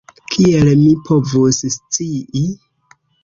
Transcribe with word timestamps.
Kiel 0.35 0.69
mi 0.79 0.87
povus 1.09 1.59
scii? 1.75 2.45